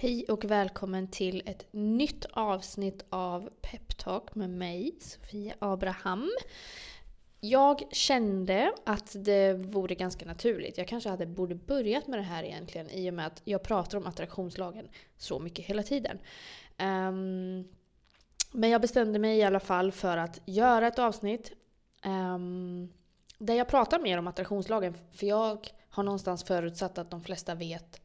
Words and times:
Hej 0.00 0.24
och 0.28 0.44
välkommen 0.44 1.08
till 1.08 1.42
ett 1.46 1.66
nytt 1.70 2.26
avsnitt 2.30 3.04
av 3.10 3.50
Peptalk 3.60 4.34
med 4.34 4.50
mig, 4.50 4.96
Sofia 5.00 5.54
Abraham. 5.58 6.30
Jag 7.40 7.82
kände 7.90 8.72
att 8.86 9.16
det 9.24 9.54
vore 9.54 9.94
ganska 9.94 10.26
naturligt. 10.26 10.78
Jag 10.78 10.88
kanske 10.88 11.10
hade 11.10 11.26
borde 11.26 11.54
börjat 11.54 12.06
med 12.06 12.18
det 12.18 12.22
här 12.22 12.44
egentligen 12.44 12.90
i 12.90 13.10
och 13.10 13.14
med 13.14 13.26
att 13.26 13.42
jag 13.44 13.62
pratar 13.62 13.98
om 13.98 14.06
attraktionslagen 14.06 14.88
så 15.16 15.38
mycket 15.38 15.64
hela 15.64 15.82
tiden. 15.82 16.18
Um, 16.78 17.68
men 18.52 18.70
jag 18.70 18.80
bestämde 18.80 19.18
mig 19.18 19.38
i 19.38 19.42
alla 19.42 19.60
fall 19.60 19.92
för 19.92 20.16
att 20.16 20.40
göra 20.44 20.86
ett 20.86 20.98
avsnitt 20.98 21.52
um, 22.04 22.92
där 23.38 23.54
jag 23.54 23.68
pratar 23.68 23.98
mer 23.98 24.18
om 24.18 24.26
attraktionslagen. 24.26 24.94
För 25.12 25.26
jag 25.26 25.68
har 25.90 26.02
någonstans 26.02 26.44
förutsatt 26.44 26.98
att 26.98 27.10
de 27.10 27.20
flesta 27.20 27.54
vet 27.54 28.00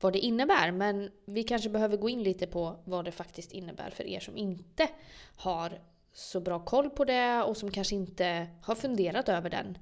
vad 0.00 0.12
det 0.12 0.18
innebär. 0.18 0.70
Men 0.70 1.10
vi 1.24 1.42
kanske 1.42 1.68
behöver 1.68 1.96
gå 1.96 2.08
in 2.08 2.22
lite 2.22 2.46
på 2.46 2.76
vad 2.84 3.04
det 3.04 3.12
faktiskt 3.12 3.52
innebär 3.52 3.90
för 3.90 4.06
er 4.06 4.20
som 4.20 4.36
inte 4.36 4.88
har 5.36 5.80
så 6.12 6.40
bra 6.40 6.58
koll 6.58 6.90
på 6.90 7.04
det 7.04 7.42
och 7.42 7.56
som 7.56 7.70
kanske 7.70 7.94
inte 7.94 8.46
har 8.62 8.74
funderat 8.74 9.28
över 9.28 9.50
den. 9.50 9.78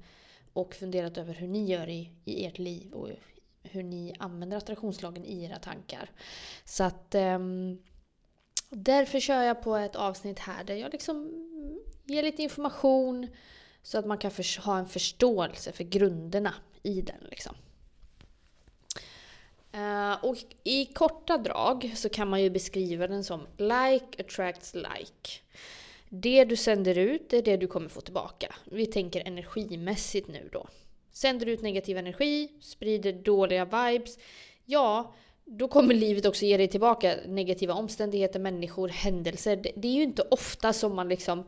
Och 0.53 0.75
funderat 0.75 1.17
över 1.17 1.33
hur 1.33 1.47
ni 1.47 1.65
gör 1.65 1.89
i, 1.89 2.11
i 2.25 2.45
ert 2.45 2.57
liv 2.57 2.93
och 2.93 3.09
hur 3.63 3.83
ni 3.83 4.15
använder 4.19 4.57
attraktionslagen 4.57 5.25
i 5.25 5.43
era 5.43 5.59
tankar. 5.59 6.09
Så 6.65 6.83
att 6.83 7.15
um, 7.15 7.81
därför 8.69 9.19
kör 9.19 9.41
jag 9.41 9.61
på 9.61 9.75
ett 9.75 9.95
avsnitt 9.95 10.39
här 10.39 10.63
där 10.63 10.75
jag 10.75 10.91
liksom 10.91 11.31
ger 12.05 12.23
lite 12.23 12.43
information 12.43 13.27
så 13.81 13.97
att 13.97 14.05
man 14.05 14.17
kan 14.17 14.31
ha 14.65 14.77
en 14.77 14.87
förståelse 14.87 15.71
för 15.71 15.83
grunderna 15.83 16.53
i 16.83 17.01
den. 17.01 17.27
Liksom. 17.29 17.55
Uh, 19.75 20.25
och 20.25 20.37
i 20.63 20.85
korta 20.85 21.37
drag 21.37 21.91
så 21.95 22.09
kan 22.09 22.27
man 22.27 22.41
ju 22.41 22.49
beskriva 22.49 23.07
den 23.07 23.23
som 23.23 23.47
like 23.57 24.23
attracts 24.23 24.73
like. 24.73 25.39
Det 26.09 26.45
du 26.45 26.55
sänder 26.55 26.97
ut 26.97 27.33
är 27.33 27.41
det 27.41 27.57
du 27.57 27.67
kommer 27.67 27.89
få 27.89 28.01
tillbaka. 28.01 28.55
Vi 28.65 28.85
tänker 28.85 29.27
energimässigt 29.27 30.27
nu 30.27 30.49
då. 30.51 30.67
Sänder 31.11 31.45
du 31.45 31.51
ut 31.51 31.61
negativ 31.61 31.97
energi, 31.97 32.51
sprider 32.61 33.13
dåliga 33.13 33.65
vibes, 33.65 34.17
ja, 34.65 35.13
då 35.45 35.67
kommer 35.67 35.93
livet 35.93 36.25
också 36.25 36.45
ge 36.45 36.57
dig 36.57 36.67
tillbaka 36.67 37.15
negativa 37.27 37.73
omständigheter, 37.73 38.39
människor, 38.39 38.89
händelser. 38.89 39.55
Det, 39.55 39.71
det 39.75 39.87
är 39.87 39.93
ju 39.93 40.03
inte 40.03 40.21
ofta 40.31 40.73
som 40.73 40.95
man 40.95 41.09
liksom 41.09 41.43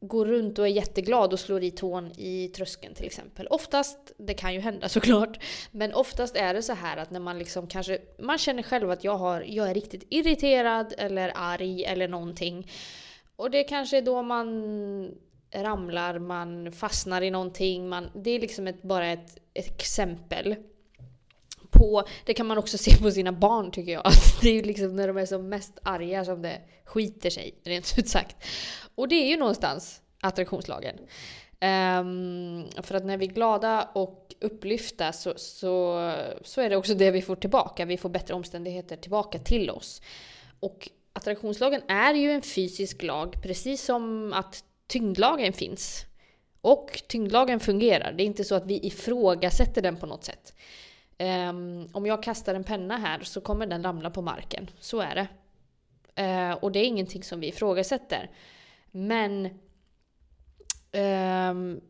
går 0.00 0.26
runt 0.26 0.58
och 0.58 0.64
är 0.64 0.70
jätteglad 0.70 1.32
och 1.32 1.40
slår 1.40 1.62
i 1.62 1.70
tån 1.70 2.12
i 2.16 2.48
tröskeln 2.48 2.94
till 2.94 3.06
exempel. 3.06 3.46
Oftast, 3.46 4.12
det 4.18 4.34
kan 4.34 4.54
ju 4.54 4.60
hända 4.60 4.88
såklart, 4.88 5.42
men 5.70 5.94
oftast 5.94 6.36
är 6.36 6.54
det 6.54 6.62
så 6.62 6.72
här 6.72 6.96
att 6.96 7.10
när 7.10 7.20
man 7.20 7.38
liksom 7.38 7.66
kanske, 7.66 7.98
man 8.18 8.38
känner 8.38 8.62
själv 8.62 8.90
att 8.90 9.04
jag, 9.04 9.16
har, 9.16 9.44
jag 9.46 9.70
är 9.70 9.74
riktigt 9.74 10.06
irriterad 10.10 10.94
eller 10.98 11.32
arg 11.34 11.84
eller 11.84 12.08
någonting. 12.08 12.70
Och 13.36 13.50
det 13.50 13.64
kanske 13.64 13.98
är 13.98 14.02
då 14.02 14.22
man 14.22 15.14
ramlar, 15.54 16.18
man 16.18 16.72
fastnar 16.72 17.22
i 17.22 17.30
någonting, 17.30 17.88
man, 17.88 18.10
det 18.14 18.30
är 18.30 18.40
liksom 18.40 18.66
ett, 18.66 18.82
bara 18.82 19.06
ett, 19.06 19.38
ett 19.54 19.80
exempel. 19.80 20.56
På, 21.70 22.04
det 22.24 22.34
kan 22.34 22.46
man 22.46 22.58
också 22.58 22.78
se 22.88 22.96
på 22.96 23.10
sina 23.10 23.32
barn 23.32 23.70
tycker 23.70 23.92
jag. 23.92 24.12
Det 24.42 24.48
är 24.48 24.54
ju 24.54 24.62
liksom 24.62 24.96
när 24.96 25.08
de 25.08 25.16
är 25.16 25.26
som 25.26 25.48
mest 25.48 25.78
arga 25.82 26.24
som 26.24 26.42
det 26.42 26.60
skiter 26.84 27.30
sig, 27.30 27.54
rent 27.64 27.94
ut 27.98 28.08
sagt. 28.08 28.36
Och 28.94 29.08
det 29.08 29.14
är 29.14 29.28
ju 29.28 29.36
någonstans 29.36 30.00
attraktionslagen. 30.20 30.96
Um, 31.62 32.82
för 32.82 32.94
att 32.94 33.04
när 33.04 33.16
vi 33.16 33.26
är 33.26 33.30
glada 33.30 33.88
och 33.94 34.34
upplyfta 34.40 35.12
så, 35.12 35.32
så, 35.36 36.12
så 36.42 36.60
är 36.60 36.70
det 36.70 36.76
också 36.76 36.94
det 36.94 37.10
vi 37.10 37.22
får 37.22 37.36
tillbaka. 37.36 37.84
Vi 37.84 37.96
får 37.96 38.08
bättre 38.08 38.34
omständigheter 38.34 38.96
tillbaka 38.96 39.38
till 39.38 39.70
oss. 39.70 40.02
Och 40.60 40.88
attraktionslagen 41.12 41.82
är 41.88 42.14
ju 42.14 42.30
en 42.30 42.42
fysisk 42.42 43.02
lag, 43.02 43.42
precis 43.42 43.84
som 43.84 44.32
att 44.32 44.64
tyngdlagen 44.86 45.52
finns. 45.52 46.04
Och 46.60 47.02
tyngdlagen 47.06 47.60
fungerar. 47.60 48.12
Det 48.12 48.22
är 48.22 48.26
inte 48.26 48.44
så 48.44 48.54
att 48.54 48.66
vi 48.66 48.86
ifrågasätter 48.86 49.82
den 49.82 49.96
på 49.96 50.06
något 50.06 50.24
sätt. 50.24 50.54
Um, 51.20 51.88
om 51.92 52.06
jag 52.06 52.22
kastar 52.22 52.54
en 52.54 52.64
penna 52.64 52.96
här 52.96 53.20
så 53.22 53.40
kommer 53.40 53.66
den 53.66 53.82
ramla 53.82 54.10
på 54.10 54.22
marken. 54.22 54.70
Så 54.80 55.00
är 55.00 55.14
det. 55.14 55.28
Uh, 56.22 56.52
och 56.52 56.72
det 56.72 56.78
är 56.78 56.84
ingenting 56.84 57.22
som 57.22 57.40
vi 57.40 57.48
ifrågasätter. 57.48 58.30
Men 58.90 59.46
um, 60.92 61.80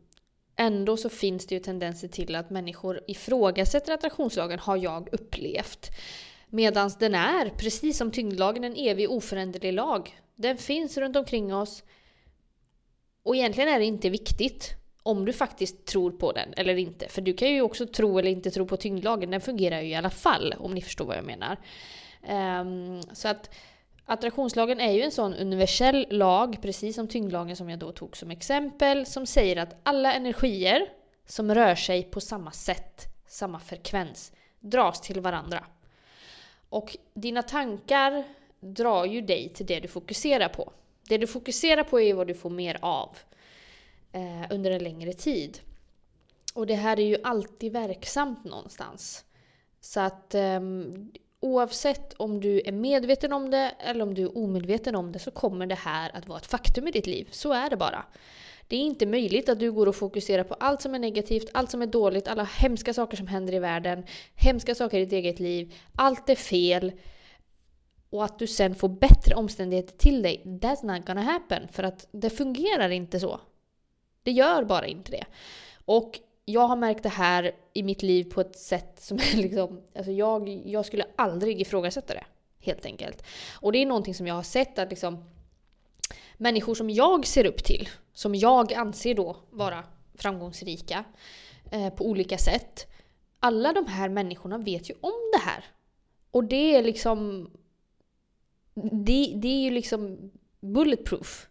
ändå 0.55 0.97
så 0.97 1.09
finns 1.09 1.47
det 1.47 1.55
ju 1.55 1.61
tendenser 1.61 2.07
till 2.07 2.35
att 2.35 2.49
människor 2.49 3.01
ifrågasätter 3.07 3.93
attraktionslagen 3.93 4.59
har 4.59 4.77
jag 4.77 5.09
upplevt. 5.11 5.89
Medan 6.47 6.91
den 6.99 7.15
är, 7.15 7.49
precis 7.49 7.97
som 7.97 8.11
tyngdlagen, 8.11 8.63
en 8.63 8.75
evig 8.75 9.11
oföränderlig 9.11 9.73
lag. 9.73 10.19
Den 10.35 10.57
finns 10.57 10.97
runt 10.97 11.15
omkring 11.15 11.55
oss. 11.55 11.83
Och 13.23 13.35
egentligen 13.35 13.69
är 13.69 13.79
det 13.79 13.85
inte 13.85 14.09
viktigt 14.09 14.80
om 15.03 15.25
du 15.25 15.33
faktiskt 15.33 15.85
tror 15.85 16.11
på 16.11 16.31
den 16.31 16.53
eller 16.57 16.77
inte. 16.77 17.07
För 17.09 17.21
du 17.21 17.33
kan 17.33 17.51
ju 17.51 17.61
också 17.61 17.85
tro 17.85 18.19
eller 18.19 18.31
inte 18.31 18.51
tro 18.51 18.67
på 18.67 18.77
tyngdlagen. 18.77 19.31
Den 19.31 19.41
fungerar 19.41 19.81
ju 19.81 19.89
i 19.89 19.95
alla 19.95 20.09
fall, 20.09 20.55
om 20.59 20.73
ni 20.73 20.81
förstår 20.81 21.05
vad 21.05 21.17
jag 21.17 21.25
menar. 21.25 21.57
Um, 22.61 23.01
så 23.13 23.27
att 23.27 23.49
Attraktionslagen 24.05 24.79
är 24.79 24.91
ju 24.91 25.01
en 25.01 25.11
sån 25.11 25.33
universell 25.33 26.07
lag, 26.09 26.57
precis 26.61 26.95
som 26.95 27.07
tyngdlagen 27.07 27.55
som 27.55 27.69
jag 27.69 27.79
då 27.79 27.91
tog 27.91 28.17
som 28.17 28.31
exempel, 28.31 29.05
som 29.05 29.25
säger 29.25 29.57
att 29.57 29.75
alla 29.83 30.13
energier 30.13 30.89
som 31.25 31.55
rör 31.55 31.75
sig 31.75 32.03
på 32.03 32.21
samma 32.21 32.51
sätt, 32.51 33.05
samma 33.27 33.59
frekvens, 33.59 34.31
dras 34.59 35.01
till 35.01 35.21
varandra. 35.21 35.65
Och 36.69 36.97
dina 37.13 37.43
tankar 37.43 38.23
drar 38.59 39.05
ju 39.05 39.21
dig 39.21 39.49
till 39.49 39.65
det 39.65 39.79
du 39.79 39.87
fokuserar 39.87 40.49
på. 40.49 40.71
Det 41.09 41.17
du 41.17 41.27
fokuserar 41.27 41.83
på 41.83 41.99
är 41.99 42.13
vad 42.13 42.27
du 42.27 42.33
får 42.33 42.49
mer 42.49 42.77
av 42.81 43.17
eh, 44.11 44.45
under 44.49 44.71
en 44.71 44.83
längre 44.83 45.13
tid. 45.13 45.59
Och 46.53 46.67
det 46.67 46.75
här 46.75 46.99
är 46.99 47.05
ju 47.05 47.17
alltid 47.23 47.71
verksamt 47.71 48.43
någonstans. 48.43 49.25
Så 49.79 49.99
att 49.99 50.35
eh, 50.35 50.59
oavsett 51.39 52.13
om 52.13 52.39
du 52.39 52.61
är 52.65 52.71
medveten 52.71 53.33
om 53.33 53.51
det 53.51 53.71
eller 53.79 54.03
om 54.03 54.13
du 54.13 54.23
är 54.23 54.37
omedveten 54.37 54.95
om 54.95 55.11
det 55.11 55.19
så 55.19 55.31
kommer 55.31 55.65
det 55.65 55.75
här 55.75 56.11
att 56.13 56.27
vara 56.27 56.39
ett 56.39 56.45
faktum 56.45 56.87
i 56.87 56.91
ditt 56.91 57.07
liv. 57.07 57.27
Så 57.31 57.53
är 57.53 57.69
det 57.69 57.77
bara. 57.77 58.05
Det 58.67 58.75
är 58.75 58.81
inte 58.81 59.05
möjligt 59.05 59.49
att 59.49 59.59
du 59.59 59.71
går 59.71 59.87
och 59.87 59.95
fokuserar 59.95 60.43
på 60.43 60.53
allt 60.53 60.81
som 60.81 60.95
är 60.95 60.99
negativt, 60.99 61.49
allt 61.53 61.71
som 61.71 61.81
är 61.81 61.85
dåligt, 61.85 62.27
alla 62.27 62.43
hemska 62.43 62.93
saker 62.93 63.17
som 63.17 63.27
händer 63.27 63.53
i 63.53 63.59
världen, 63.59 64.03
hemska 64.35 64.75
saker 64.75 64.97
i 64.97 65.03
ditt 65.05 65.13
eget 65.13 65.39
liv, 65.39 65.73
allt 65.95 66.29
är 66.29 66.35
fel. 66.35 66.91
Och 68.09 68.25
att 68.25 68.39
du 68.39 68.47
sen 68.47 68.75
får 68.75 68.89
bättre 68.89 69.35
omständigheter 69.35 69.97
till 69.97 70.21
dig, 70.21 70.41
that's 70.45 70.85
not 70.95 71.05
gonna 71.05 71.21
happen. 71.21 71.67
För 71.67 71.83
att 71.83 72.07
det 72.11 72.29
fungerar 72.29 72.89
inte 72.89 73.19
så. 73.19 73.39
Det 74.23 74.31
gör 74.31 74.63
bara 74.63 74.87
inte 74.87 75.11
det. 75.11 75.25
Och 75.85 76.19
jag 76.45 76.67
har 76.67 76.75
märkt 76.75 77.03
det 77.03 77.09
här 77.09 77.51
i 77.73 77.83
mitt 77.83 78.03
liv 78.03 78.23
på 78.23 78.41
ett 78.41 78.59
sätt 78.59 78.99
som 78.99 79.17
är 79.17 79.37
liksom... 79.41 79.81
Alltså 79.95 80.11
jag, 80.11 80.49
jag 80.65 80.85
skulle 80.85 81.05
aldrig 81.15 81.61
ifrågasätta 81.61 82.13
det. 82.13 82.25
Helt 82.59 82.85
enkelt. 82.85 83.23
Och 83.53 83.71
det 83.71 83.77
är 83.77 83.85
någonting 83.85 84.15
som 84.15 84.27
jag 84.27 84.35
har 84.35 84.43
sett 84.43 84.79
att 84.79 84.89
liksom 84.89 85.23
människor 86.37 86.75
som 86.75 86.89
jag 86.89 87.25
ser 87.27 87.45
upp 87.45 87.63
till, 87.63 87.89
som 88.13 88.35
jag 88.35 88.73
anser 88.73 89.15
då 89.15 89.37
vara 89.49 89.83
framgångsrika 90.15 91.03
eh, 91.71 91.89
på 91.89 92.05
olika 92.05 92.37
sätt. 92.37 92.87
Alla 93.39 93.73
de 93.73 93.87
här 93.87 94.09
människorna 94.09 94.57
vet 94.57 94.89
ju 94.89 94.93
om 95.01 95.31
det 95.33 95.39
här. 95.39 95.65
Och 96.31 96.43
det 96.43 96.75
är 96.75 96.83
liksom... 96.83 97.49
Det, 98.73 99.33
det 99.35 99.47
är 99.47 99.61
ju 99.61 99.71
liksom 99.71 100.31
bulletproof. 100.59 101.47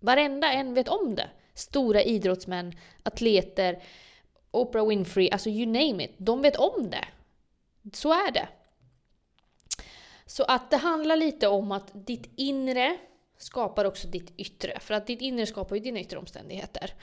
Varenda 0.00 0.52
en 0.52 0.74
vet 0.74 0.88
om 0.88 1.14
det. 1.14 1.30
Stora 1.54 2.02
idrottsmän, 2.02 2.72
atleter, 3.02 3.82
Oprah 4.50 4.88
Winfrey, 4.88 5.30
alltså 5.30 5.48
you 5.48 5.66
name 5.66 6.04
it. 6.04 6.14
De 6.16 6.42
vet 6.42 6.56
om 6.56 6.90
det. 6.90 7.04
Så 7.92 8.12
är 8.12 8.32
det. 8.32 8.48
Så 10.26 10.44
att 10.44 10.70
det 10.70 10.76
handlar 10.76 11.16
lite 11.16 11.48
om 11.48 11.72
att 11.72 11.90
ditt 11.92 12.30
inre 12.36 12.98
skapar 13.38 13.84
också 13.84 14.08
ditt 14.08 14.32
yttre. 14.36 14.78
För 14.80 14.94
att 14.94 15.06
ditt 15.06 15.20
inre 15.20 15.46
skapar 15.46 15.76
ju 15.76 15.82
dina 15.82 16.00
yttre 16.00 16.18
omständigheter. 16.18 16.94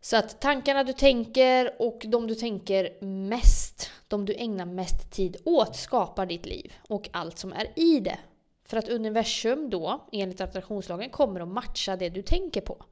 Så 0.00 0.16
att 0.16 0.40
tankarna 0.40 0.84
du 0.84 0.92
tänker 0.92 1.82
och 1.82 2.04
de 2.08 2.26
du 2.26 2.34
tänker 2.34 3.04
mest, 3.04 3.90
de 4.08 4.24
du 4.24 4.34
ägnar 4.34 4.66
mest 4.66 5.10
tid 5.10 5.36
åt, 5.44 5.76
skapar 5.76 6.26
ditt 6.26 6.46
liv 6.46 6.72
och 6.88 7.08
allt 7.12 7.38
som 7.38 7.52
är 7.52 7.78
i 7.78 8.00
det. 8.00 8.18
För 8.64 8.76
att 8.76 8.88
universum 8.88 9.70
då, 9.70 10.08
enligt 10.12 10.40
attraktionslagen, 10.40 11.10
kommer 11.10 11.40
att 11.40 11.48
matcha 11.48 11.96
det 11.96 12.08
du 12.08 12.22
tänker 12.22 12.60
på. 12.60 12.84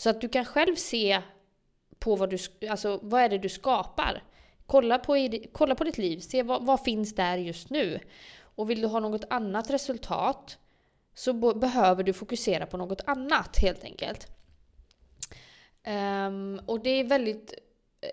Så 0.00 0.10
att 0.10 0.20
du 0.20 0.28
kan 0.28 0.44
själv 0.44 0.76
se 0.76 1.22
på 1.98 2.16
vad 2.16 2.30
du, 2.30 2.38
alltså 2.68 3.00
vad 3.02 3.22
är 3.22 3.28
det 3.28 3.38
du 3.38 3.48
skapar. 3.48 4.22
Kolla 4.66 4.98
på, 4.98 5.28
kolla 5.52 5.74
på 5.74 5.84
ditt 5.84 5.98
liv, 5.98 6.20
se 6.20 6.42
vad, 6.42 6.66
vad 6.66 6.84
finns 6.84 7.14
där 7.14 7.36
just 7.36 7.70
nu. 7.70 8.00
Och 8.38 8.70
vill 8.70 8.80
du 8.80 8.86
ha 8.86 9.00
något 9.00 9.24
annat 9.30 9.70
resultat 9.70 10.58
så 11.14 11.32
behöver 11.32 12.02
du 12.02 12.12
fokusera 12.12 12.66
på 12.66 12.76
något 12.76 13.00
annat 13.06 13.58
helt 13.58 13.84
enkelt. 13.84 14.26
Um, 15.86 16.60
och 16.66 16.80
det 16.80 16.90
är 16.90 17.04
väldigt... 17.04 17.54
Eh, 18.00 18.08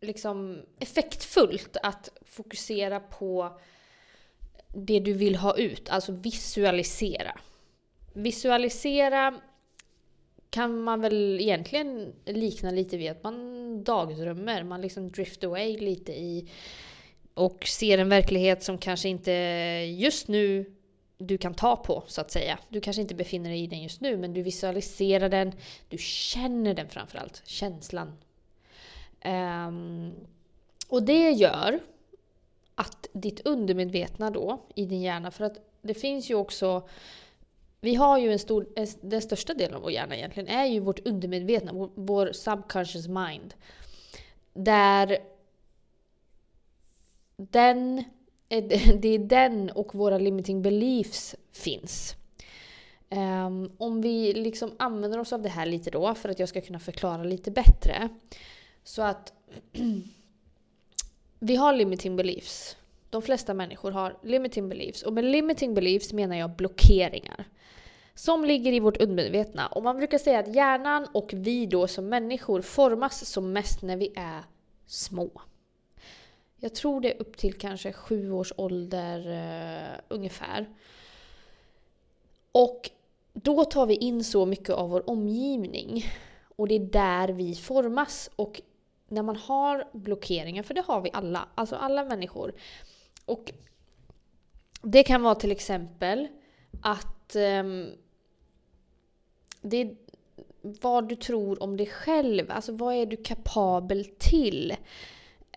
liksom 0.00 0.62
effektfullt 0.80 1.76
att 1.82 2.08
fokusera 2.22 3.00
på 3.00 3.58
det 4.68 5.00
du 5.00 5.12
vill 5.12 5.36
ha 5.36 5.56
ut, 5.56 5.90
alltså 5.90 6.12
visualisera. 6.12 7.40
Visualisera 8.12 9.40
kan 10.50 10.80
man 10.80 11.00
väl 11.00 11.40
egentligen 11.40 12.12
likna 12.24 12.70
lite 12.70 12.96
vid 12.96 13.10
att 13.10 13.24
man 13.24 13.84
dagdrömmer. 13.84 14.62
Man 14.62 14.80
liksom 14.80 15.10
drift 15.10 15.44
away 15.44 15.78
lite 15.78 16.12
i 16.12 16.48
och 17.34 17.66
ser 17.66 17.98
en 17.98 18.08
verklighet 18.08 18.62
som 18.62 18.78
kanske 18.78 19.08
inte 19.08 19.32
just 19.98 20.28
nu 20.28 20.74
du 21.18 21.38
kan 21.38 21.54
ta 21.54 21.76
på 21.76 22.04
så 22.06 22.20
att 22.20 22.30
säga. 22.30 22.58
Du 22.68 22.80
kanske 22.80 23.02
inte 23.02 23.14
befinner 23.14 23.50
dig 23.50 23.62
i 23.62 23.66
den 23.66 23.82
just 23.82 24.00
nu 24.00 24.16
men 24.16 24.34
du 24.34 24.42
visualiserar 24.42 25.28
den, 25.28 25.52
du 25.88 25.98
känner 25.98 26.74
den 26.74 26.88
framförallt, 26.88 27.42
känslan. 27.44 28.12
Um, 29.24 30.12
och 30.88 31.02
det 31.02 31.30
gör 31.30 31.80
att 32.74 33.08
ditt 33.12 33.40
undermedvetna 33.46 34.30
då 34.30 34.66
i 34.74 34.84
din 34.84 35.02
hjärna, 35.02 35.30
för 35.30 35.44
att 35.44 35.56
det 35.82 35.94
finns 35.94 36.30
ju 36.30 36.34
också 36.34 36.88
vi 37.80 37.94
har 37.94 38.18
ju 38.18 38.32
en 38.32 38.38
stor, 38.38 38.66
den 39.00 39.22
största 39.22 39.54
delen 39.54 39.74
av 39.74 39.82
vår 39.82 39.90
hjärna 39.90 40.16
egentligen 40.16 40.48
är 40.48 40.66
ju 40.66 40.80
vårt 40.80 41.06
undermedvetna, 41.06 41.72
vår, 41.72 41.90
vår 41.94 42.32
subconscious 42.32 43.08
mind. 43.08 43.54
Där 44.52 45.18
den, 47.36 48.04
det 48.98 49.08
är 49.08 49.18
den 49.18 49.70
och 49.70 49.94
våra 49.94 50.18
limiting 50.18 50.62
beliefs 50.62 51.34
finns. 51.52 52.14
Um, 53.10 53.72
om 53.78 54.00
vi 54.00 54.32
liksom 54.32 54.72
använder 54.78 55.18
oss 55.18 55.32
av 55.32 55.42
det 55.42 55.48
här 55.48 55.66
lite 55.66 55.90
då, 55.90 56.14
för 56.14 56.28
att 56.28 56.38
jag 56.38 56.48
ska 56.48 56.60
kunna 56.60 56.80
förklara 56.80 57.24
lite 57.24 57.50
bättre. 57.50 58.08
Så 58.84 59.02
att 59.02 59.32
vi 61.38 61.56
har 61.56 61.72
limiting 61.72 62.16
beliefs. 62.16 62.76
De 63.10 63.22
flesta 63.22 63.54
människor 63.54 63.90
har 63.90 64.16
limiting 64.22 64.68
beliefs. 64.68 65.02
Och 65.02 65.12
med 65.12 65.24
limiting 65.24 65.74
beliefs 65.74 66.12
menar 66.12 66.36
jag 66.36 66.50
blockeringar. 66.50 67.46
Som 68.18 68.44
ligger 68.44 68.72
i 68.72 68.80
vårt 68.80 68.96
undermedvetna. 68.96 69.66
Och 69.66 69.82
man 69.82 69.96
brukar 69.96 70.18
säga 70.18 70.38
att 70.38 70.54
hjärnan 70.54 71.06
och 71.12 71.30
vi 71.36 71.66
då 71.66 71.86
som 71.86 72.08
människor 72.08 72.62
formas 72.62 73.24
som 73.24 73.52
mest 73.52 73.82
när 73.82 73.96
vi 73.96 74.12
är 74.16 74.44
små. 74.86 75.30
Jag 76.56 76.74
tror 76.74 77.00
det 77.00 77.14
är 77.14 77.20
upp 77.20 77.36
till 77.36 77.54
kanske 77.54 77.92
sju 77.92 78.32
års 78.32 78.52
ålder 78.56 79.18
uh, 79.28 80.00
ungefär. 80.08 80.68
Och 82.52 82.90
då 83.32 83.64
tar 83.64 83.86
vi 83.86 83.94
in 83.94 84.24
så 84.24 84.46
mycket 84.46 84.70
av 84.70 84.90
vår 84.90 85.10
omgivning. 85.10 86.04
Och 86.56 86.68
det 86.68 86.74
är 86.74 86.80
där 86.80 87.28
vi 87.28 87.54
formas. 87.54 88.30
Och 88.36 88.60
när 89.08 89.22
man 89.22 89.36
har 89.36 89.88
blockeringar, 89.92 90.62
för 90.62 90.74
det 90.74 90.84
har 90.86 91.00
vi 91.00 91.10
alla, 91.12 91.48
alltså 91.54 91.76
alla 91.76 92.04
människor. 92.04 92.52
Och 93.24 93.52
det 94.82 95.02
kan 95.02 95.22
vara 95.22 95.34
till 95.34 95.52
exempel 95.52 96.28
att 96.82 97.36
um, 97.36 97.92
det 99.62 99.76
är 99.76 99.96
vad 100.62 101.08
du 101.08 101.16
tror 101.16 101.62
om 101.62 101.76
dig 101.76 101.86
själv, 101.86 102.50
alltså 102.50 102.72
vad 102.72 102.94
är 102.94 103.06
du 103.06 103.16
kapabel 103.16 104.04
till? 104.18 104.76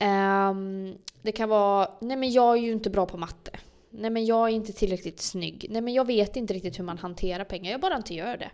Um, 0.01 0.98
det 1.21 1.31
kan 1.31 1.50
vara, 1.50 1.94
nej 2.01 2.18
men 2.18 2.31
jag 2.31 2.57
är 2.57 2.62
ju 2.62 2.71
inte 2.71 2.89
bra 2.89 3.06
på 3.06 3.18
matte. 3.18 3.51
Nej 3.89 4.09
men 4.09 4.25
jag 4.25 4.50
är 4.50 4.53
inte 4.53 4.74
tillräckligt 4.74 5.19
snygg. 5.19 5.65
Nej 5.69 5.81
men 5.81 5.94
jag 5.94 6.07
vet 6.07 6.36
inte 6.36 6.53
riktigt 6.53 6.80
hur 6.80 6.83
man 6.83 6.98
hanterar 6.98 7.44
pengar, 7.44 7.71
jag 7.71 7.81
bara 7.81 7.95
inte 7.95 8.13
gör 8.13 8.38
det. 8.38 8.51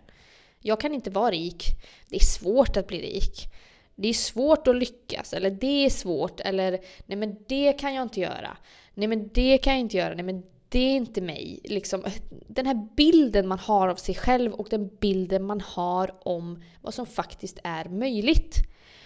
Jag 0.60 0.80
kan 0.80 0.94
inte 0.94 1.10
vara 1.10 1.30
rik. 1.30 1.64
Det 2.08 2.16
är 2.16 2.24
svårt 2.24 2.76
att 2.76 2.86
bli 2.86 3.00
rik. 3.00 3.46
Det 3.94 4.08
är 4.08 4.14
svårt 4.14 4.68
att 4.68 4.76
lyckas, 4.76 5.32
eller 5.32 5.50
det 5.50 5.84
är 5.84 5.90
svårt, 5.90 6.40
eller 6.40 6.70
nej 7.06 7.18
men 7.18 7.36
det 7.48 7.72
kan 7.72 7.94
jag 7.94 8.02
inte 8.02 8.20
göra. 8.20 8.56
Nej 8.94 9.08
men 9.08 9.30
det 9.34 9.58
kan 9.58 9.72
jag 9.72 9.80
inte 9.80 9.96
göra, 9.96 10.14
nej 10.14 10.24
men 10.24 10.42
det 10.68 10.78
är 10.78 10.96
inte 10.96 11.20
mig. 11.20 11.60
Liksom, 11.64 12.04
den 12.46 12.66
här 12.66 12.88
bilden 12.96 13.48
man 13.48 13.58
har 13.58 13.88
av 13.88 13.96
sig 13.96 14.14
själv 14.14 14.52
och 14.52 14.68
den 14.70 14.90
bilden 15.00 15.44
man 15.44 15.60
har 15.60 16.28
om 16.28 16.62
vad 16.82 16.94
som 16.94 17.06
faktiskt 17.06 17.58
är 17.64 17.88
möjligt. 17.88 18.56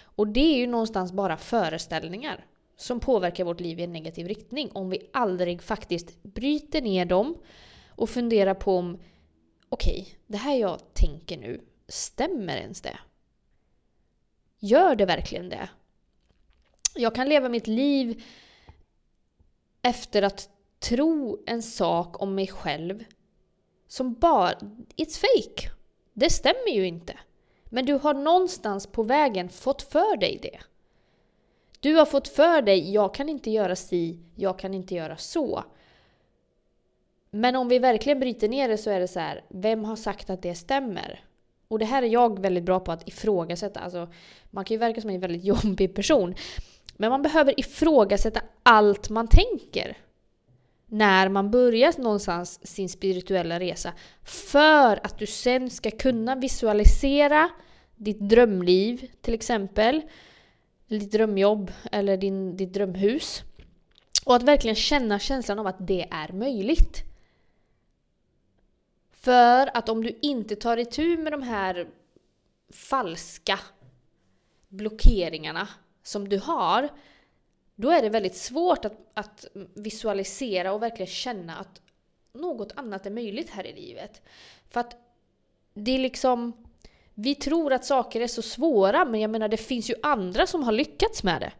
Och 0.03 0.27
det 0.27 0.53
är 0.53 0.57
ju 0.57 0.67
någonstans 0.67 1.11
bara 1.11 1.37
föreställningar 1.37 2.45
som 2.77 2.99
påverkar 2.99 3.43
vårt 3.43 3.59
liv 3.59 3.79
i 3.79 3.83
en 3.83 3.93
negativ 3.93 4.27
riktning 4.27 4.69
om 4.73 4.89
vi 4.89 5.09
aldrig 5.13 5.61
faktiskt 5.61 6.23
bryter 6.23 6.81
ner 6.81 7.05
dem 7.05 7.37
och 7.89 8.09
funderar 8.09 8.53
på 8.53 8.77
om 8.77 8.99
okej, 9.69 10.01
okay, 10.01 10.15
det 10.27 10.37
här 10.37 10.55
jag 10.55 10.93
tänker 10.93 11.37
nu, 11.37 11.61
stämmer 11.87 12.57
ens 12.57 12.81
det? 12.81 12.99
Gör 14.59 14.95
det 14.95 15.05
verkligen 15.05 15.49
det? 15.49 15.69
Jag 16.95 17.15
kan 17.15 17.29
leva 17.29 17.49
mitt 17.49 17.67
liv 17.67 18.23
efter 19.81 20.21
att 20.21 20.49
tro 20.83 21.43
en 21.45 21.61
sak 21.61 22.21
om 22.21 22.35
mig 22.35 22.47
själv 22.47 23.03
som 23.87 24.13
bara... 24.13 24.51
It's 24.95 25.19
fake! 25.19 25.69
Det 26.13 26.29
stämmer 26.29 26.71
ju 26.71 26.87
inte. 26.87 27.13
Men 27.65 27.85
du 27.85 27.93
har 27.93 28.13
någonstans 28.13 28.87
på 28.87 29.03
vägen 29.03 29.49
fått 29.49 29.81
för 29.81 30.17
dig 30.17 30.39
det. 30.41 30.59
Du 31.79 31.95
har 31.95 32.05
fått 32.05 32.27
för 32.27 32.61
dig, 32.61 32.93
jag 32.93 33.13
kan 33.13 33.29
inte 33.29 33.51
göra 33.51 33.75
si, 33.75 34.19
jag 34.35 34.59
kan 34.59 34.73
inte 34.73 34.95
göra 34.95 35.17
så. 35.17 35.63
Men 37.31 37.55
om 37.55 37.67
vi 37.67 37.79
verkligen 37.79 38.19
bryter 38.19 38.49
ner 38.49 38.69
det 38.69 38.77
så 38.77 38.89
är 38.89 38.99
det 38.99 39.07
så 39.07 39.19
här, 39.19 39.43
vem 39.49 39.83
har 39.83 39.95
sagt 39.95 40.29
att 40.29 40.41
det 40.41 40.55
stämmer? 40.55 41.23
Och 41.67 41.79
det 41.79 41.85
här 41.85 42.03
är 42.03 42.07
jag 42.07 42.39
väldigt 42.39 42.63
bra 42.63 42.79
på 42.79 42.91
att 42.91 43.07
ifrågasätta. 43.07 43.79
Alltså, 43.79 44.07
man 44.51 44.65
kan 44.65 44.75
ju 44.75 44.79
verka 44.79 45.01
som 45.01 45.09
en 45.09 45.19
väldigt 45.19 45.43
jobbig 45.65 45.95
person. 45.95 46.35
Men 46.97 47.09
man 47.09 47.21
behöver 47.21 47.59
ifrågasätta 47.59 48.41
allt 48.63 49.09
man 49.09 49.27
tänker. 49.27 49.97
När 50.93 51.29
man 51.29 51.51
börjar 51.51 52.01
någonstans 52.01 52.67
sin 52.67 52.89
spirituella 52.89 53.59
resa. 53.59 53.93
För 54.23 54.99
att 55.03 55.19
du 55.19 55.25
sen 55.25 55.69
ska 55.69 55.91
kunna 55.91 56.35
visualisera 56.35 57.49
ditt 57.95 58.19
drömliv 58.19 59.11
till 59.21 59.33
exempel. 59.33 60.01
Ditt 60.87 61.11
drömjobb 61.11 61.71
eller 61.91 62.17
din, 62.17 62.57
ditt 62.57 62.73
drömhus. 62.73 63.43
Och 64.25 64.35
att 64.35 64.43
verkligen 64.43 64.75
känna 64.75 65.19
känslan 65.19 65.59
av 65.59 65.67
att 65.67 65.87
det 65.87 66.07
är 66.11 66.33
möjligt. 66.33 67.03
För 69.11 69.77
att 69.77 69.89
om 69.89 70.03
du 70.03 70.19
inte 70.21 70.55
tar 70.55 70.77
itu 70.77 71.17
med 71.17 71.33
de 71.33 71.41
här 71.41 71.87
falska 72.73 73.59
blockeringarna 74.67 75.67
som 76.03 76.29
du 76.29 76.39
har, 76.39 76.89
då 77.75 77.89
är 77.89 78.01
det 78.01 78.09
väldigt 78.09 78.35
svårt 78.35 78.85
att, 78.85 78.97
att 79.13 79.45
visualisera 79.75 80.73
och 80.73 80.83
verkligen 80.83 81.07
känna 81.07 81.55
att 81.55 81.81
något 82.33 82.71
annat 82.75 83.05
är 83.05 83.11
möjligt 83.11 83.49
här 83.49 83.67
i 83.67 83.73
livet. 83.73 84.21
För 84.69 84.79
att 84.79 84.95
det 85.73 85.91
är 85.91 85.99
liksom... 85.99 86.53
Vi 87.13 87.35
tror 87.35 87.73
att 87.73 87.85
saker 87.85 88.21
är 88.21 88.27
så 88.27 88.41
svåra, 88.41 89.05
men 89.05 89.21
jag 89.21 89.31
menar 89.31 89.47
det 89.47 89.57
finns 89.57 89.89
ju 89.89 89.95
andra 90.03 90.47
som 90.47 90.63
har 90.63 90.71
lyckats 90.71 91.23
med 91.23 91.41
det. 91.41 91.51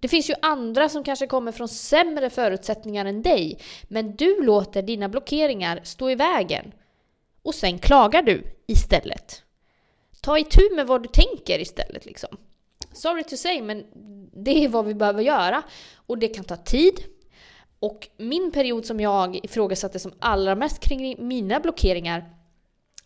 Det 0.00 0.08
finns 0.08 0.30
ju 0.30 0.34
andra 0.42 0.88
som 0.88 1.04
kanske 1.04 1.26
kommer 1.26 1.52
från 1.52 1.68
sämre 1.68 2.30
förutsättningar 2.30 3.04
än 3.04 3.22
dig, 3.22 3.58
men 3.82 4.16
du 4.16 4.42
låter 4.42 4.82
dina 4.82 5.08
blockeringar 5.08 5.80
stå 5.84 6.10
i 6.10 6.14
vägen. 6.14 6.72
Och 7.42 7.54
sen 7.54 7.78
klagar 7.78 8.22
du 8.22 8.42
istället. 8.66 9.42
Ta 10.20 10.38
itu 10.38 10.74
med 10.74 10.86
vad 10.86 11.02
du 11.02 11.08
tänker 11.08 11.58
istället 11.58 12.06
liksom. 12.06 12.36
Sorry 12.92 13.24
to 13.24 13.36
say, 13.36 13.62
men 13.62 13.86
det 14.36 14.64
är 14.64 14.68
vad 14.68 14.84
vi 14.84 14.94
behöver 14.94 15.22
göra. 15.22 15.62
Och 16.06 16.18
det 16.18 16.28
kan 16.28 16.44
ta 16.44 16.56
tid. 16.56 17.04
Och 17.78 18.08
min 18.16 18.52
period 18.52 18.84
som 18.86 19.00
jag 19.00 19.44
ifrågasatte 19.44 19.98
som 19.98 20.12
allra 20.18 20.54
mest 20.54 20.80
kring 20.80 21.28
mina 21.28 21.60
blockeringar 21.60 22.36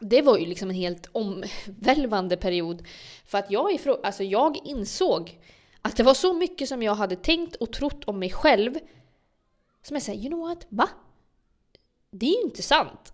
det 0.00 0.22
var 0.22 0.38
ju 0.38 0.46
liksom 0.46 0.70
en 0.70 0.76
helt 0.76 1.06
omvälvande 1.12 2.36
period. 2.36 2.86
För 3.26 3.38
att 3.38 3.50
jag, 3.50 3.72
ifrå- 3.72 4.00
alltså 4.02 4.24
jag 4.24 4.56
insåg 4.64 5.38
att 5.82 5.96
det 5.96 6.02
var 6.02 6.14
så 6.14 6.32
mycket 6.32 6.68
som 6.68 6.82
jag 6.82 6.94
hade 6.94 7.16
tänkt 7.16 7.56
och 7.56 7.72
trott 7.72 8.04
om 8.04 8.18
mig 8.18 8.30
själv. 8.30 8.74
Som 9.82 9.96
jag 9.96 10.02
säger, 10.02 10.20
you 10.20 10.28
know 10.28 10.48
what? 10.48 10.66
Va? 10.68 10.88
Det 12.10 12.26
är 12.26 12.36
ju 12.36 12.42
inte 12.42 12.62
sant. 12.62 13.12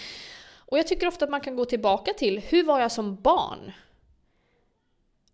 och 0.56 0.78
jag 0.78 0.86
tycker 0.86 1.06
ofta 1.06 1.24
att 1.24 1.30
man 1.30 1.40
kan 1.40 1.56
gå 1.56 1.64
tillbaka 1.64 2.12
till, 2.12 2.38
hur 2.38 2.64
var 2.64 2.80
jag 2.80 2.92
som 2.92 3.16
barn? 3.16 3.72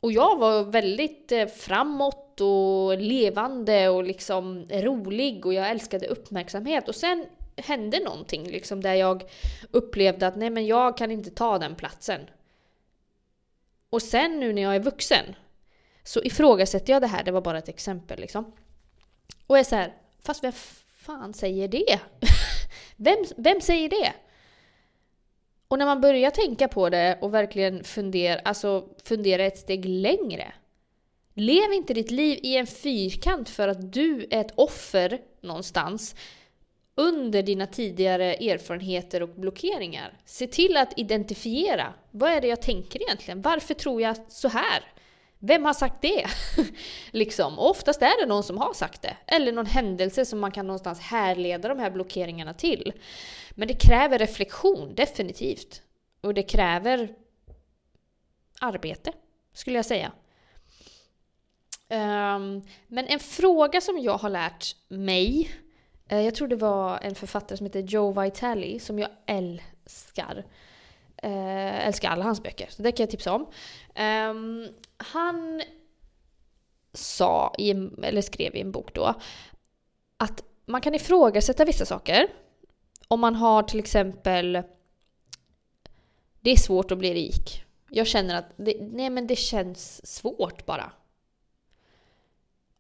Och 0.05 0.13
jag 0.13 0.39
var 0.39 0.65
väldigt 0.65 1.33
eh, 1.33 1.47
framåt 1.47 2.41
och 2.41 2.99
levande 2.99 3.89
och 3.89 4.05
liksom 4.05 4.69
rolig 4.71 5.47
och 5.47 5.55
jag 5.55 5.71
älskade 5.71 6.07
uppmärksamhet. 6.07 6.89
Och 6.89 6.95
sen 6.95 7.27
hände 7.57 8.01
någonting 8.01 8.47
liksom 8.49 8.83
där 8.83 8.95
jag 8.95 9.25
upplevde 9.71 10.27
att 10.27 10.37
nej 10.37 10.51
men 10.51 10.67
jag 10.67 10.97
kan 10.97 11.11
inte 11.11 11.31
ta 11.31 11.59
den 11.59 11.75
platsen. 11.75 12.21
Och 13.91 14.03
sen 14.03 14.41
nu 14.41 14.53
när 14.53 14.63
jag 14.63 14.75
är 14.75 14.81
vuxen 14.81 15.35
så 16.03 16.23
ifrågasätter 16.23 16.93
jag 16.93 17.03
det 17.03 17.09
här, 17.09 17.25
det 17.25 17.33
var 17.33 17.41
bara 17.41 17.59
ett 17.59 17.69
exempel 17.69 18.21
liksom. 18.21 18.53
Och 19.47 19.59
är 19.59 19.65
så 19.65 19.77
här, 19.77 19.93
fast 20.23 20.45
vem 20.45 20.53
fan 20.97 21.35
säger 21.35 21.69
det? 21.69 22.01
vem, 22.97 23.25
vem 23.37 23.61
säger 23.61 23.89
det? 23.89 24.13
Och 25.75 25.79
när 25.79 25.87
man 25.87 26.01
börjar 26.01 26.31
tänka 26.31 26.69
på 26.69 26.89
det 26.89 27.19
och 27.21 27.35
verkligen 27.35 27.85
fundera, 27.85 28.41
alltså 28.45 28.89
fundera 29.05 29.45
ett 29.45 29.59
steg 29.59 29.85
längre. 29.85 30.53
Lev 31.35 31.73
inte 31.73 31.95
ditt 31.95 32.11
liv 32.11 32.39
i 32.43 32.57
en 32.57 32.67
fyrkant 32.67 33.49
för 33.49 33.69
att 33.69 33.93
du 33.93 34.27
är 34.31 34.41
ett 34.41 34.53
offer 34.55 35.19
någonstans 35.41 36.15
under 36.95 37.43
dina 37.43 37.67
tidigare 37.67 38.35
erfarenheter 38.35 39.23
och 39.23 39.29
blockeringar. 39.29 40.19
Se 40.25 40.47
till 40.47 40.77
att 40.77 40.99
identifiera. 40.99 41.95
Vad 42.11 42.31
är 42.31 42.41
det 42.41 42.49
jag 42.49 42.63
tänker 42.63 43.03
egentligen? 43.03 43.43
Varför 43.43 43.75
tror 43.75 44.03
jag 44.03 44.17
så 44.29 44.49
här? 44.49 44.83
Vem 45.47 45.65
har 45.65 45.73
sagt 45.73 46.03
det? 46.03 46.27
liksom. 47.11 47.59
Och 47.59 47.71
oftast 47.71 48.03
är 48.03 48.21
det 48.21 48.27
någon 48.27 48.43
som 48.43 48.59
har 48.59 48.75
sagt 48.75 49.03
det. 49.03 49.17
Eller 49.27 49.53
någon 49.53 49.67
händelse 49.67 50.25
som 50.25 50.39
man 50.39 50.51
kan 50.51 50.67
någonstans 50.67 51.01
härleda 51.01 51.69
de 51.69 51.79
här 51.79 51.91
blockeringarna 51.91 52.55
till. 52.55 52.93
Men 53.51 53.69
det 53.69 53.75
kräver 53.75 54.19
reflektion, 54.19 54.95
definitivt. 54.95 55.83
Och 56.21 56.35
det 56.35 56.43
kräver 56.43 57.15
arbete, 58.61 59.13
skulle 59.53 59.79
jag 59.79 59.87
säga. 59.87 60.13
Um, 61.89 62.63
men 62.87 63.07
en 63.07 63.21
fråga 63.21 63.81
som 63.81 63.99
jag 63.99 64.19
har 64.19 64.31
lärt 64.31 64.77
mig, 64.89 65.51
uh, 66.13 66.21
jag 66.21 66.35
tror 66.35 66.49
det 66.49 66.57
var 66.57 66.99
en 67.03 67.15
författare 67.15 67.57
som 67.57 67.67
heter 67.67 67.81
Joe 67.81 68.23
Vitale, 68.23 68.81
som 68.81 68.99
jag 68.99 69.11
älskar. 69.27 70.45
Eh, 71.25 71.87
älskar 71.87 72.11
alla 72.11 72.25
hans 72.25 72.43
böcker, 72.43 72.69
så 72.71 72.83
det 72.83 72.93
kan 72.93 73.05
jag 73.05 73.11
tipsa 73.11 73.33
om. 73.33 73.47
Eh, 73.95 74.35
han 74.97 75.63
sa, 76.93 77.55
i 77.59 77.71
eller 78.03 78.23
skrev 78.23 78.57
i 78.57 78.61
en 78.61 78.73
bok 78.73 78.95
då, 78.95 79.15
att 80.17 80.45
man 80.67 80.81
kan 80.81 80.95
ifrågasätta 80.95 81.65
vissa 81.65 81.85
saker. 81.85 82.27
Om 83.09 83.21
man 83.21 83.35
har 83.35 83.63
till 83.63 83.79
exempel, 83.79 84.63
det 86.41 86.51
är 86.51 86.57
svårt 86.57 86.91
att 86.91 86.99
bli 86.99 87.15
rik. 87.15 87.65
Jag 87.91 88.07
känner 88.07 88.35
att, 88.35 88.53
det, 88.57 88.77
nej 88.81 89.11
men 89.11 89.27
det 89.27 89.37
känns 89.37 90.07
svårt 90.17 90.67
bara. 90.67 90.93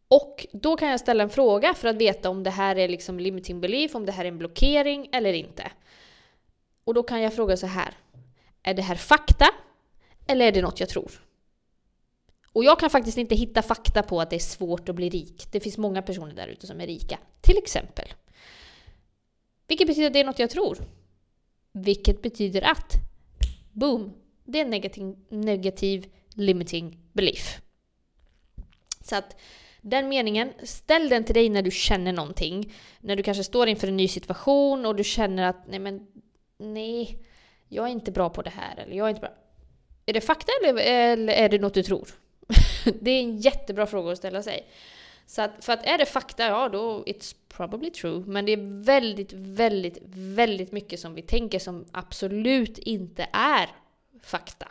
Och 0.09 0.47
då 0.53 0.77
kan 0.77 0.89
jag 0.89 1.01
ställa 1.01 1.23
en 1.23 1.31
fråga 1.31 1.75
för 1.75 1.89
att 1.89 1.97
veta 1.97 2.31
om 2.31 2.43
det 2.43 2.51
här 2.51 2.77
är 2.77 2.89
liksom 2.89 3.21
limiting 3.21 3.61
belief, 3.61 3.95
om 3.95 4.07
det 4.07 4.13
här 4.13 4.25
är 4.25 4.29
en 4.29 4.39
blockering 4.39 5.09
eller 5.13 5.33
inte. 5.33 5.73
Och 6.85 6.95
då 6.95 7.03
kan 7.03 7.23
jag 7.23 7.35
fråga 7.35 7.57
så 7.57 7.67
här. 7.67 7.95
Är 8.65 8.75
det 8.75 8.83
här 8.83 8.97
fakta? 8.97 9.47
Eller 10.27 10.47
är 10.47 10.53
det 10.53 10.63
något 10.63 10.81
jag 10.81 10.89
tror? 10.89 11.13
Och 12.53 12.65
jag 12.65 12.81
kan 12.81 12.91
faktiskt 12.91 13.19
inte 13.19 13.35
hitta 13.35 13.63
fakta 13.63 14.03
på 14.03 14.21
att 14.21 14.31
det 14.31 14.37
är 14.37 14.41
svårt 14.41 14.89
att 14.89 14.95
bli 14.95 15.09
rik. 15.09 15.47
Det 15.53 15.61
finns 15.61 15.79
många 15.79 16.03
personer 16.03 16.35
där 16.35 16.49
ute 16.49 16.67
som 16.67 16.81
är 16.81 16.87
rika. 16.87 17.19
Till 17.41 17.59
exempel. 17.59 18.09
Vilket 19.67 19.87
betyder 19.87 20.07
att 20.07 20.13
det 20.13 20.21
är 20.21 20.25
något 20.25 20.39
jag 20.39 20.51
tror. 20.51 20.79
Vilket 21.73 22.23
betyder 22.23 22.63
att, 22.63 22.93
boom, 23.73 24.13
det 24.45 24.59
är 24.59 24.65
en 24.65 24.71
negativ, 24.71 25.17
negativ 25.29 26.07
limiting 26.35 26.99
belief. 27.13 27.61
Så 29.01 29.17
att 29.17 29.37
den 29.81 30.09
meningen, 30.09 30.53
ställ 30.63 31.09
den 31.09 31.25
till 31.25 31.35
dig 31.35 31.49
när 31.49 31.63
du 31.63 31.71
känner 31.71 32.13
någonting. 32.13 32.73
När 33.01 33.17
du 33.17 33.23
kanske 33.23 33.45
står 33.45 33.69
inför 33.69 33.89
en 33.89 33.97
ny 33.97 34.09
situation 34.09 34.87
och 34.87 34.97
du 34.97 35.05
känner 35.05 35.43
att 35.43 35.67
nej 35.69 35.79
men 35.79 36.07
nej, 36.59 37.19
jag 37.75 37.87
är 37.87 37.93
inte 37.93 38.13
bra 38.13 38.31
på 38.31 38.43
det 38.43 38.51
här. 38.51 38.77
Eller 38.77 38.97
jag 38.97 39.07
är 39.07 39.11
inte 39.11 39.21
bra. 39.21 39.33
Är 40.07 40.13
det 40.13 40.21
fakta 40.21 40.53
eller, 40.63 40.83
eller 40.83 41.33
är 41.33 41.49
det 41.49 41.59
något 41.59 41.75
du 41.75 41.83
tror? 41.83 42.09
det 43.01 43.11
är 43.11 43.21
en 43.21 43.37
jättebra 43.37 43.87
fråga 43.87 44.13
att 44.13 44.19
ställa 44.19 44.43
sig. 44.43 44.67
Så 45.27 45.43
att, 45.43 45.65
för 45.65 45.73
att 45.73 45.87
är 45.87 45.99
det 45.99 46.07
fakta, 46.07 46.43
ja 46.47 46.69
då 46.69 47.03
it's 47.07 47.37
probably 47.49 47.91
true. 47.91 48.25
Men 48.27 48.47
det 48.47 48.53
är 48.53 48.85
väldigt, 48.85 49.33
väldigt, 49.33 49.99
väldigt 50.15 50.73
mycket 50.73 51.01
som 51.01 51.15
vi 51.15 51.23
tänker 51.23 51.59
som 51.59 51.85
absolut 51.93 52.79
inte 52.79 53.29
är 53.33 53.69
fakta. 54.23 54.69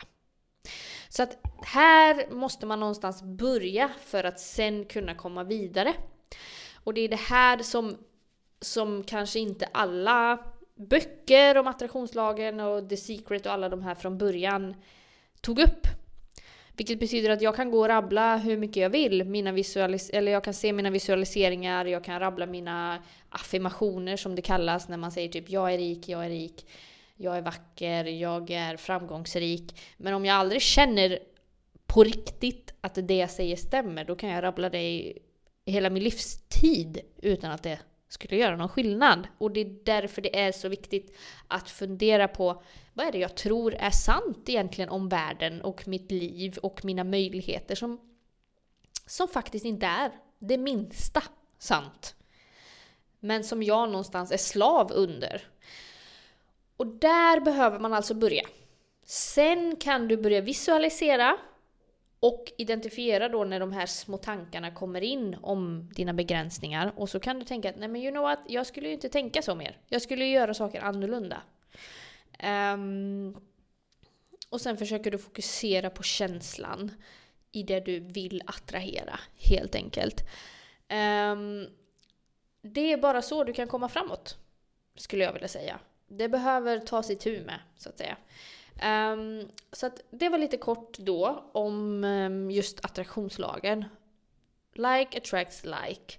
Så 1.08 1.22
att 1.22 1.38
här 1.62 2.30
måste 2.30 2.66
man 2.66 2.80
någonstans 2.80 3.22
börja 3.22 3.90
för 4.04 4.24
att 4.24 4.40
sen 4.40 4.84
kunna 4.84 5.14
komma 5.14 5.44
vidare. 5.44 5.94
Och 6.74 6.94
det 6.94 7.00
är 7.00 7.08
det 7.08 7.16
här 7.16 7.58
som, 7.58 7.96
som 8.60 9.04
kanske 9.04 9.38
inte 9.38 9.68
alla 9.72 10.38
böcker 10.76 11.58
om 11.58 11.66
attraktionslagen 11.66 12.60
och 12.60 12.88
The 12.88 12.96
Secret 12.96 13.46
och 13.46 13.52
alla 13.52 13.68
de 13.68 13.82
här 13.82 13.94
från 13.94 14.18
början 14.18 14.74
tog 15.40 15.58
upp. 15.58 15.86
Vilket 16.76 17.00
betyder 17.00 17.30
att 17.30 17.42
jag 17.42 17.56
kan 17.56 17.70
gå 17.70 17.80
och 17.80 17.88
rabbla 17.88 18.36
hur 18.36 18.56
mycket 18.56 18.76
jag 18.76 18.90
vill. 18.90 19.24
Mina 19.24 19.52
visualis 19.52 20.10
eller 20.10 20.32
jag 20.32 20.44
kan 20.44 20.54
se 20.54 20.72
mina 20.72 20.90
visualiseringar, 20.90 21.84
jag 21.84 22.04
kan 22.04 22.20
rabbla 22.20 22.46
mina 22.46 23.02
affirmationer 23.28 24.16
som 24.16 24.34
det 24.34 24.42
kallas 24.42 24.88
när 24.88 24.96
man 24.96 25.12
säger 25.12 25.28
typ 25.28 25.50
jag 25.50 25.74
är 25.74 25.78
rik, 25.78 26.08
jag 26.08 26.24
är 26.24 26.28
rik 26.28 26.66
jag 27.16 27.38
är 27.38 27.42
vacker, 27.42 28.04
jag 28.04 28.50
är 28.50 28.76
framgångsrik. 28.76 29.80
Men 29.96 30.14
om 30.14 30.24
jag 30.24 30.36
aldrig 30.36 30.62
känner 30.62 31.18
på 31.86 32.04
riktigt 32.04 32.74
att 32.80 32.98
det 33.02 33.16
jag 33.16 33.30
säger 33.30 33.56
stämmer, 33.56 34.04
då 34.04 34.16
kan 34.16 34.30
jag 34.30 34.42
rabbla 34.42 34.70
det 34.70 34.82
i 34.82 35.18
hela 35.66 35.90
min 35.90 36.02
livstid 36.02 37.00
utan 37.16 37.50
att 37.50 37.62
det 37.62 37.78
skulle 38.14 38.36
göra 38.36 38.56
någon 38.56 38.68
skillnad. 38.68 39.28
Och 39.38 39.50
det 39.50 39.60
är 39.60 39.78
därför 39.84 40.22
det 40.22 40.40
är 40.40 40.52
så 40.52 40.68
viktigt 40.68 41.16
att 41.48 41.70
fundera 41.70 42.28
på 42.28 42.62
vad 42.92 43.06
är 43.06 43.12
det 43.12 43.18
jag 43.18 43.34
tror 43.34 43.74
är 43.74 43.90
sant 43.90 44.48
egentligen 44.48 44.90
om 44.90 45.08
världen 45.08 45.62
och 45.62 45.88
mitt 45.88 46.10
liv 46.10 46.58
och 46.62 46.84
mina 46.84 47.04
möjligheter 47.04 47.74
som, 47.74 48.00
som 49.06 49.28
faktiskt 49.28 49.64
inte 49.64 49.86
är 49.86 50.12
det 50.38 50.58
minsta 50.58 51.22
sant. 51.58 52.14
Men 53.20 53.44
som 53.44 53.62
jag 53.62 53.88
någonstans 53.88 54.32
är 54.32 54.36
slav 54.36 54.92
under. 54.92 55.42
Och 56.76 56.86
där 56.86 57.40
behöver 57.40 57.78
man 57.78 57.92
alltså 57.92 58.14
börja. 58.14 58.44
Sen 59.04 59.76
kan 59.76 60.08
du 60.08 60.16
börja 60.16 60.40
visualisera 60.40 61.38
och 62.24 62.52
identifiera 62.58 63.28
då 63.28 63.44
när 63.44 63.60
de 63.60 63.72
här 63.72 63.86
små 63.86 64.16
tankarna 64.16 64.70
kommer 64.70 65.00
in 65.00 65.36
om 65.42 65.90
dina 65.94 66.12
begränsningar. 66.12 66.92
Och 66.96 67.08
så 67.08 67.20
kan 67.20 67.38
du 67.38 67.44
tänka 67.44 67.70
att 67.70 67.76
nej 67.76 67.88
men 67.88 68.02
you 68.02 68.10
know 68.10 68.22
what, 68.22 68.38
jag 68.48 68.66
skulle 68.66 68.88
ju 68.88 68.94
inte 68.94 69.08
tänka 69.08 69.42
så 69.42 69.54
mer. 69.54 69.78
Jag 69.88 70.02
skulle 70.02 70.24
ju 70.24 70.32
göra 70.32 70.54
saker 70.54 70.80
annorlunda. 70.80 71.42
Um, 72.74 73.36
och 74.50 74.60
sen 74.60 74.76
försöker 74.76 75.10
du 75.10 75.18
fokusera 75.18 75.90
på 75.90 76.02
känslan 76.02 76.90
i 77.52 77.62
det 77.62 77.80
du 77.80 78.00
vill 78.00 78.42
attrahera, 78.46 79.20
helt 79.36 79.74
enkelt. 79.74 80.20
Um, 80.90 81.68
det 82.62 82.92
är 82.92 82.96
bara 82.96 83.22
så 83.22 83.44
du 83.44 83.52
kan 83.52 83.68
komma 83.68 83.88
framåt, 83.88 84.38
skulle 84.96 85.24
jag 85.24 85.32
vilja 85.32 85.48
säga 85.48 85.80
det 86.06 86.28
behöver 86.28 86.78
tas 86.78 87.10
i 87.10 87.16
tur 87.16 87.44
med, 87.44 87.60
så 87.76 87.88
att 87.88 87.98
säga. 87.98 88.16
Um, 88.82 89.48
så 89.72 89.86
att 89.86 90.00
det 90.10 90.28
var 90.28 90.38
lite 90.38 90.56
kort 90.56 90.98
då 90.98 91.44
om 91.52 92.04
um, 92.04 92.50
just 92.50 92.84
attraktionslagen. 92.84 93.84
Like 94.74 95.18
attracts 95.18 95.64
like. 95.64 96.18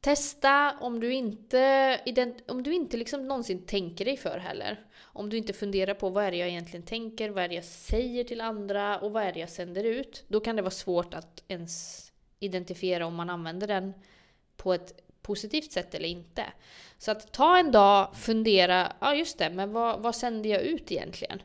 Testa 0.00 0.78
om 0.80 1.00
du 1.00 1.12
inte, 1.12 2.00
om 2.48 2.62
du 2.62 2.74
inte 2.74 2.96
liksom 2.96 3.28
någonsin 3.28 3.66
tänker 3.66 4.04
dig 4.04 4.16
för 4.16 4.38
heller. 4.38 4.86
Om 5.00 5.30
du 5.30 5.36
inte 5.36 5.52
funderar 5.52 5.94
på 5.94 6.08
vad 6.08 6.24
är 6.24 6.30
det 6.30 6.36
jag 6.36 6.48
egentligen 6.48 6.86
tänker, 6.86 7.30
vad 7.30 7.44
är 7.44 7.48
det 7.48 7.54
jag 7.54 7.64
säger 7.64 8.24
till 8.24 8.40
andra 8.40 8.98
och 8.98 9.12
vad 9.12 9.22
är 9.22 9.32
det 9.32 9.40
jag 9.40 9.50
sänder 9.50 9.84
ut. 9.84 10.24
Då 10.28 10.40
kan 10.40 10.56
det 10.56 10.62
vara 10.62 10.70
svårt 10.70 11.14
att 11.14 11.42
ens 11.48 12.04
identifiera 12.38 13.06
om 13.06 13.14
man 13.14 13.30
använder 13.30 13.66
den 13.66 13.94
på 14.56 14.74
ett 14.74 15.00
positivt 15.22 15.72
sätt 15.72 15.94
eller 15.94 16.08
inte. 16.08 16.44
Så 16.98 17.10
att 17.10 17.32
ta 17.32 17.58
en 17.58 17.72
dag, 17.72 18.16
fundera, 18.16 18.92
ja 19.00 19.14
just 19.14 19.38
det, 19.38 19.50
men 19.50 19.72
vad, 19.72 20.00
vad 20.00 20.14
sänder 20.14 20.50
jag 20.50 20.62
ut 20.62 20.92
egentligen? 20.92 21.42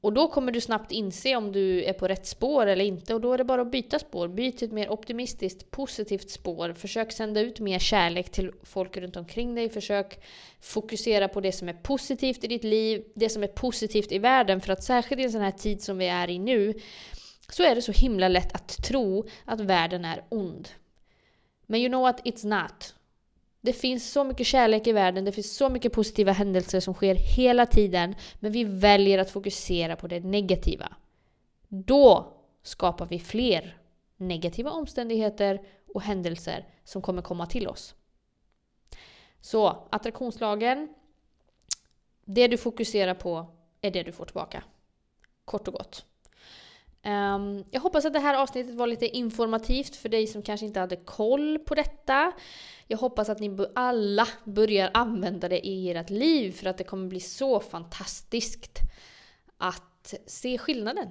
Och 0.00 0.12
då 0.12 0.28
kommer 0.28 0.52
du 0.52 0.60
snabbt 0.60 0.92
inse 0.92 1.36
om 1.36 1.52
du 1.52 1.84
är 1.84 1.92
på 1.92 2.08
rätt 2.08 2.26
spår 2.26 2.66
eller 2.66 2.84
inte 2.84 3.14
och 3.14 3.20
då 3.20 3.32
är 3.32 3.38
det 3.38 3.44
bara 3.44 3.62
att 3.62 3.70
byta 3.70 3.98
spår. 3.98 4.28
Byt 4.28 4.58
till 4.58 4.68
ett 4.68 4.74
mer 4.74 4.90
optimistiskt, 4.90 5.70
positivt 5.70 6.30
spår. 6.30 6.72
Försök 6.72 7.12
sända 7.12 7.40
ut 7.40 7.60
mer 7.60 7.78
kärlek 7.78 8.30
till 8.30 8.52
folk 8.62 8.96
runt 8.96 9.16
omkring 9.16 9.54
dig. 9.54 9.68
Försök 9.68 10.24
fokusera 10.60 11.28
på 11.28 11.40
det 11.40 11.52
som 11.52 11.68
är 11.68 11.72
positivt 11.72 12.44
i 12.44 12.46
ditt 12.46 12.64
liv, 12.64 13.04
det 13.14 13.28
som 13.28 13.42
är 13.42 13.46
positivt 13.46 14.12
i 14.12 14.18
världen. 14.18 14.60
För 14.60 14.72
att 14.72 14.84
särskilt 14.84 15.20
i 15.20 15.24
en 15.24 15.32
sån 15.32 15.40
här 15.40 15.50
tid 15.50 15.82
som 15.82 15.98
vi 15.98 16.06
är 16.06 16.30
i 16.30 16.38
nu 16.38 16.74
så 17.48 17.62
är 17.62 17.74
det 17.74 17.82
så 17.82 17.92
himla 17.92 18.28
lätt 18.28 18.54
att 18.54 18.68
tro 18.68 19.26
att 19.44 19.60
världen 19.60 20.04
är 20.04 20.24
ond. 20.28 20.68
Men 21.66 21.80
you 21.80 21.88
know 21.88 22.02
what? 22.02 22.20
It's 22.24 22.46
not. 22.46 22.94
Det 23.66 23.72
finns 23.72 24.12
så 24.12 24.24
mycket 24.24 24.46
kärlek 24.46 24.86
i 24.86 24.92
världen, 24.92 25.24
det 25.24 25.32
finns 25.32 25.56
så 25.56 25.68
mycket 25.68 25.92
positiva 25.92 26.32
händelser 26.32 26.80
som 26.80 26.94
sker 26.94 27.14
hela 27.14 27.66
tiden, 27.66 28.14
men 28.40 28.52
vi 28.52 28.64
väljer 28.64 29.18
att 29.18 29.30
fokusera 29.30 29.96
på 29.96 30.06
det 30.06 30.20
negativa. 30.20 30.96
Då 31.68 32.32
skapar 32.62 33.06
vi 33.06 33.18
fler 33.18 33.78
negativa 34.16 34.70
omständigheter 34.70 35.60
och 35.94 36.02
händelser 36.02 36.66
som 36.84 37.02
kommer 37.02 37.22
komma 37.22 37.46
till 37.46 37.68
oss. 37.68 37.94
Så 39.40 39.88
attraktionslagen, 39.90 40.88
det 42.24 42.48
du 42.48 42.56
fokuserar 42.56 43.14
på 43.14 43.46
är 43.80 43.90
det 43.90 44.02
du 44.02 44.12
får 44.12 44.24
tillbaka. 44.24 44.62
Kort 45.44 45.68
och 45.68 45.74
gott. 45.74 46.06
Um, 47.06 47.64
jag 47.70 47.80
hoppas 47.80 48.04
att 48.04 48.12
det 48.12 48.18
här 48.18 48.34
avsnittet 48.34 48.74
var 48.74 48.86
lite 48.86 49.06
informativt 49.06 49.96
för 49.96 50.08
dig 50.08 50.26
som 50.26 50.42
kanske 50.42 50.66
inte 50.66 50.80
hade 50.80 50.96
koll 50.96 51.58
på 51.58 51.74
detta. 51.74 52.32
Jag 52.86 52.98
hoppas 52.98 53.28
att 53.28 53.40
ni 53.40 53.66
alla 53.74 54.28
börjar 54.44 54.90
använda 54.94 55.48
det 55.48 55.66
i 55.66 55.90
ert 55.90 56.10
liv 56.10 56.52
för 56.52 56.66
att 56.66 56.78
det 56.78 56.84
kommer 56.84 57.08
bli 57.08 57.20
så 57.20 57.60
fantastiskt 57.60 58.78
att 59.58 60.14
se 60.26 60.58
skillnaden. 60.58 61.08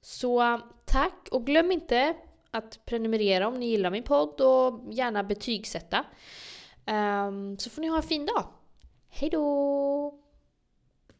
Så 0.00 0.60
tack 0.84 1.28
och 1.30 1.46
glöm 1.46 1.72
inte 1.72 2.14
att 2.50 2.86
prenumerera 2.86 3.48
om 3.48 3.60
ni 3.60 3.66
gillar 3.66 3.90
min 3.90 4.02
podd 4.02 4.40
och 4.40 4.92
gärna 4.92 5.24
betygsätta. 5.24 6.04
Um, 6.86 7.58
så 7.58 7.70
får 7.70 7.80
ni 7.80 7.88
ha 7.88 7.96
en 7.96 8.02
fin 8.02 8.26
dag. 8.26 8.44
Hejdå! 9.08 10.23